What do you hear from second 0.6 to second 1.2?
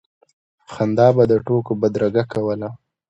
خندا